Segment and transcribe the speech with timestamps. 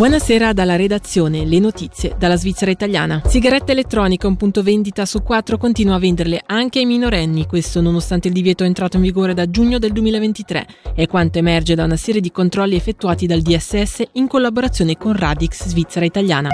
[0.00, 3.20] Buonasera dalla redazione, le notizie dalla Svizzera italiana.
[3.26, 8.28] Sigarette elettroniche, un punto vendita su quattro continua a venderle anche ai minorenni, questo nonostante
[8.28, 12.22] il divieto entrato in vigore da giugno del 2023, è quanto emerge da una serie
[12.22, 16.48] di controlli effettuati dal DSS in collaborazione con Radix Svizzera italiana.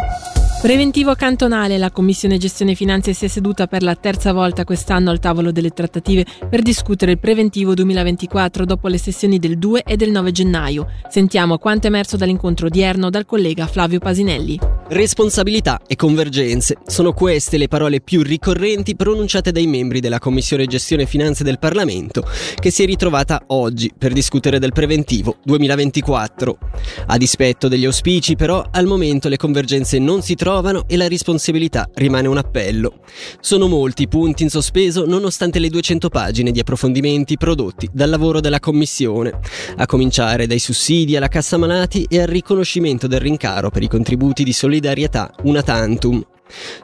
[0.67, 5.21] Preventivo cantonale, la Commissione Gestione Finanze si è seduta per la terza volta quest'anno al
[5.21, 10.11] tavolo delle trattative per discutere il preventivo 2024 dopo le sessioni del 2 e del
[10.11, 10.89] 9 gennaio.
[11.09, 14.76] Sentiamo quanto è emerso dall'incontro odierno dal collega Flavio Pasinelli.
[14.89, 21.07] Responsabilità e convergenze sono queste le parole più ricorrenti pronunciate dai membri della Commissione Gestione
[21.07, 26.59] Finanze del Parlamento, che si è ritrovata oggi per discutere del preventivo 2024.
[27.07, 31.89] A dispetto degli auspici, però, al momento le convergenze non si trovano e la responsabilità
[31.95, 33.01] rimane un appello.
[33.41, 38.39] Sono molti i punti in sospeso nonostante le 200 pagine di approfondimenti prodotti dal lavoro
[38.39, 39.33] della Commissione,
[39.79, 44.45] a cominciare dai sussidi alla cassa malati e al riconoscimento del rincaro per i contributi
[44.45, 46.23] di solidarietà solidarietà una tantum.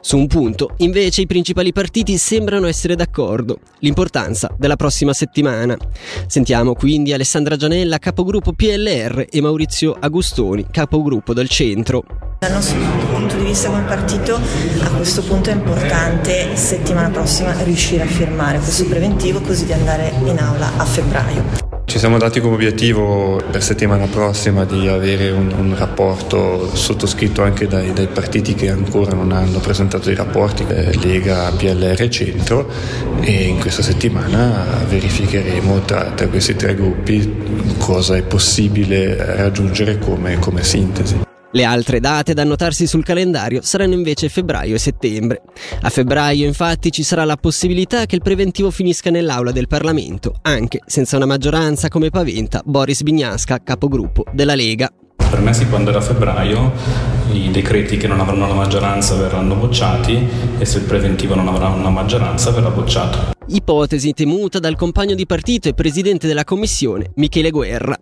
[0.01, 5.77] Su un punto, invece, i principali partiti sembrano essere d'accordo, l'importanza della prossima settimana.
[6.27, 12.03] Sentiamo quindi Alessandra Gianella, capogruppo PLR, e Maurizio Agustoni, capogruppo del centro.
[12.39, 12.77] Dal nostro
[13.09, 18.57] punto di vista come partito a questo punto è importante settimana prossima riuscire a firmare
[18.57, 21.72] questo preventivo così di andare in aula a febbraio.
[21.85, 27.67] Ci siamo dati come obiettivo per settimana prossima di avere un, un rapporto sottoscritto anche
[27.67, 32.67] dai, dai, partiti che ancora non hanno presentato i rapporti, eh, Lega, PLR e Centro
[33.19, 40.39] e in questa settimana verificheremo tra, tra questi tre gruppi cosa è possibile raggiungere come,
[40.39, 41.32] come sintesi.
[41.55, 45.43] Le altre date da annotarsi sul calendario saranno invece febbraio e settembre.
[45.81, 50.79] A febbraio infatti ci sarà la possibilità che il preventivo finisca nell'aula del Parlamento, anche
[50.87, 54.91] senza una maggioranza come paventa Boris Bignasca, capogruppo della Lega.
[55.15, 56.71] Per me si può andare a febbraio,
[57.33, 61.67] i decreti che non avranno la maggioranza verranno bocciati e se il preventivo non avrà
[61.67, 63.31] una maggioranza verrà bocciato.
[63.45, 67.95] Ipotesi temuta dal compagno di partito e presidente della commissione Michele Guerra.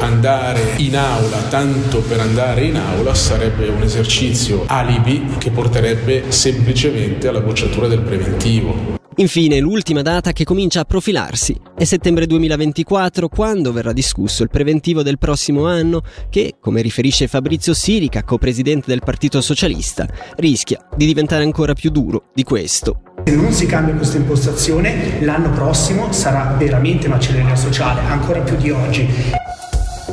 [0.00, 7.28] Andare in aula tanto per andare in aula sarebbe un esercizio alibi che porterebbe semplicemente
[7.28, 9.00] alla bocciatura del preventivo.
[9.16, 15.02] Infine, l'ultima data che comincia a profilarsi è settembre 2024, quando verrà discusso il preventivo
[15.02, 21.42] del prossimo anno che, come riferisce Fabrizio Sirica, co-presidente del Partito Socialista, rischia di diventare
[21.42, 23.02] ancora più duro di questo.
[23.24, 28.70] Se non si cambia questa impostazione, l'anno prossimo sarà veramente macelleria sociale, ancora più di
[28.70, 29.06] oggi.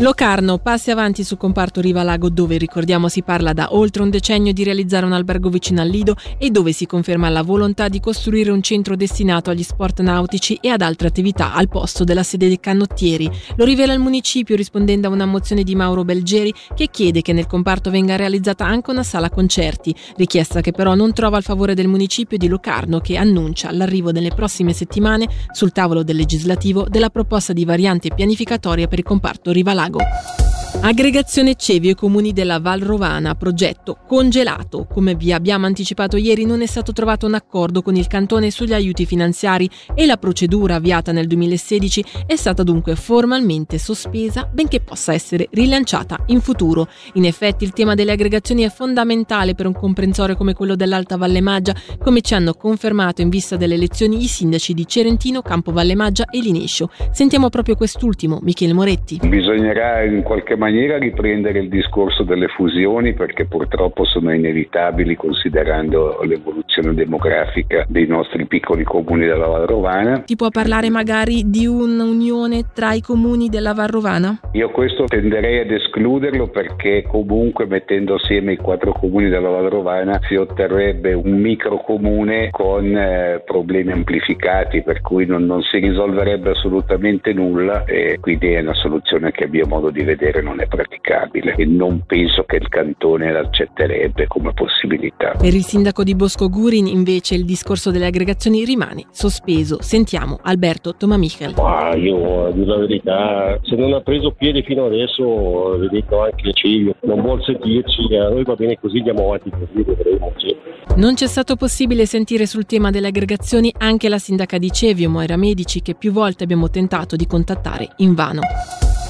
[0.02, 4.54] Locarno, passi avanti sul comparto Riva Lago dove ricordiamo si parla da oltre un decennio
[4.54, 8.50] di realizzare un albergo vicino al Lido e dove si conferma la volontà di costruire
[8.50, 12.62] un centro destinato agli sport nautici e ad altre attività al posto della sede dei
[12.62, 13.30] cannottieri.
[13.58, 17.48] Lo rivela il municipio rispondendo a una mozione di Mauro Belgeri che chiede che nel
[17.48, 21.90] comparto venga realizzata anche una sala concerti, richiesta che però non trova il favore del
[21.90, 27.52] municipio di Locarno che annuncia l'arrivo nelle prossime settimane sul tavolo del legislativo della proposta
[27.52, 30.49] di variante pianificatoria per il comparto Riva Lago lago.
[30.72, 34.86] Aggregazione Cevio e comuni della Val Rovana, progetto congelato.
[34.90, 38.74] Come vi abbiamo anticipato ieri non è stato trovato un accordo con il cantone sugli
[38.74, 45.12] aiuti finanziari e la procedura avviata nel 2016 è stata dunque formalmente sospesa benché possa
[45.12, 46.88] essere rilanciata in futuro.
[47.14, 51.42] In effetti il tema delle aggregazioni è fondamentale per un comprensorio come quello dell'Alta Valle
[51.42, 55.96] Maggia, come ci hanno confermato in vista delle elezioni i sindaci di Cerentino, Campo Valle
[55.96, 56.90] Maggia e Linescio.
[57.12, 59.20] Sentiamo proprio quest'ultimo, Michele Moretti.
[59.28, 66.94] Bisognerà in qualche maniera riprendere il discorso delle fusioni perché purtroppo sono inevitabili considerando l'evoluzione
[66.94, 70.20] demografica dei nostri piccoli comuni della Valrovana.
[70.20, 74.40] Ti può parlare magari di un'unione tra i comuni della Valrovana?
[74.52, 80.36] Io questo tenderei ad escluderlo perché comunque mettendo assieme i quattro comuni della Valrovana si
[80.36, 87.86] otterrebbe un microcomune con eh, problemi amplificati per cui non, non si risolverebbe assolutamente nulla
[87.86, 91.66] e quindi è una soluzione che a mio modo di vedere non è praticabile e
[91.66, 95.34] non penso che il cantone l'accetterebbe come possibilità.
[95.38, 99.82] Per il sindaco di Bosco Gurin invece il discorso delle aggregazioni rimane sospeso.
[99.82, 101.54] Sentiamo Alberto Tomamichel.
[101.58, 106.24] Ah, io a dire la verità, se non ha preso piede fino adesso, vi dico
[106.24, 110.34] anche Cilio, non vuol sentirci, a noi va bene così, andiamo avanti così, vedremo.
[110.38, 110.56] Sì.
[110.96, 115.38] Non c'è stato possibile sentire sul tema delle aggregazioni anche la sindaca di Cevio, Moira
[115.38, 118.42] Medici, che più volte abbiamo tentato di contattare invano.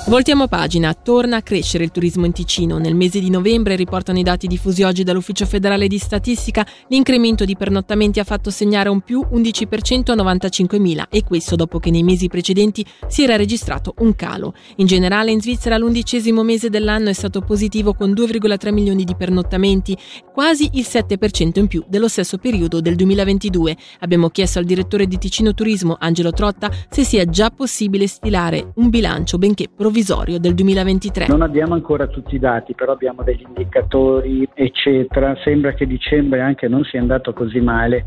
[0.09, 2.79] Voltiamo pagina, torna a crescere il turismo in Ticino.
[2.79, 7.56] Nel mese di novembre, riportano i dati diffusi oggi dall'Ufficio federale di statistica, l'incremento di
[7.56, 12.27] pernottamenti ha fatto segnare un più 11% a 95.000 e questo dopo che nei mesi
[12.27, 14.56] precedenti si era registrato un calo.
[14.77, 19.95] In generale in Svizzera l'undicesimo mese dell'anno è stato positivo con 2,3 milioni di pernottamenti,
[20.33, 23.77] quasi il 7% in più dello stesso periodo del 2022.
[24.00, 28.89] Abbiamo chiesto al direttore di Ticino Turismo, Angelo Trotta, se sia già possibile stilare un
[28.89, 31.27] bilancio benché provvisorio provvisorio del 2023.
[31.27, 35.35] Non abbiamo ancora tutti i dati, però abbiamo degli indicatori, eccetera.
[35.43, 38.05] Sembra che dicembre anche non sia andato così male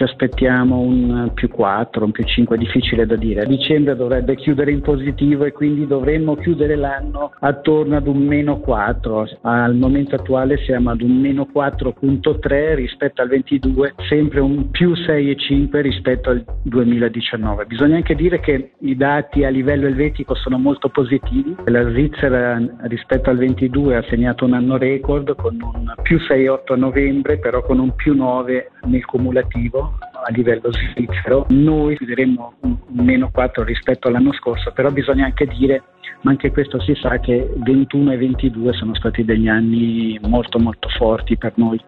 [0.00, 3.42] ci aspettiamo un più 4, un più 5, è difficile da dire.
[3.42, 8.60] A dicembre dovrebbe chiudere in positivo e quindi dovremmo chiudere l'anno attorno ad un meno
[8.60, 9.28] 4.
[9.42, 15.80] Al momento attuale siamo ad un meno 4.3 rispetto al 22, sempre un più 6,5
[15.82, 17.66] rispetto al 2019.
[17.66, 21.54] Bisogna anche dire che i dati a livello elvetico sono molto positivi.
[21.66, 26.76] La Svizzera rispetto al 22 ha segnato un anno record con un più 6,8 a
[26.76, 31.46] novembre, però con un più 9 nel cumulativo a livello svizzero.
[31.48, 35.82] Noi chiuderemo un meno 4 rispetto all'anno scorso, però bisogna anche dire,
[36.22, 40.88] ma anche questo si sa, che 21 e 22 sono stati degli anni molto molto
[40.88, 41.80] forti per noi.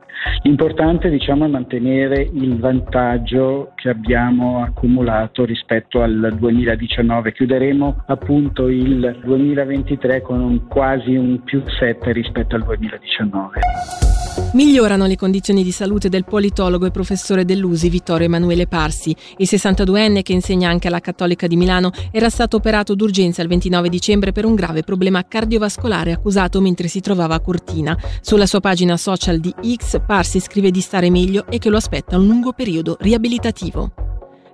[0.42, 7.32] L'importante diciamo, è mantenere il vantaggio che abbiamo accumulato rispetto al 2019.
[7.32, 13.60] Chiuderemo appunto il 2023 con un, quasi un più 7 rispetto al 2019.
[14.54, 19.14] Migliorano le condizioni di salute del politologo e professore dell'USI Vittorio Emanuele Parsi.
[19.38, 23.88] Il 62enne, che insegna anche alla Cattolica di Milano, era stato operato d'urgenza il 29
[23.88, 27.98] dicembre per un grave problema cardiovascolare accusato mentre si trovava a Cortina.
[28.20, 32.16] Sulla sua pagina social di X, Parsi scrive di stare meglio e che lo aspetta
[32.16, 33.92] un lungo periodo riabilitativo.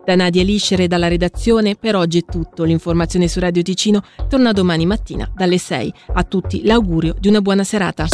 [0.08, 2.64] Da Nadia Liscere e dalla redazione per oggi è tutto.
[2.64, 5.92] L'informazione su Radio Ticino torna domani mattina dalle 6.
[6.14, 8.06] A tutti l'augurio di una buona serata.